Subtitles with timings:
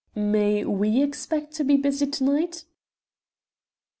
[0.15, 2.65] "May we expect to be busy to night?"